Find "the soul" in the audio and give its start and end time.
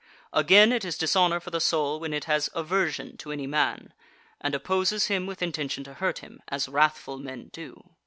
1.51-1.99